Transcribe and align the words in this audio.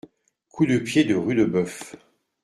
Coup 0.49 0.65
de 0.65 0.79
pied 0.79 1.03
de 1.03 1.13
Rudebeuf. 1.13 1.95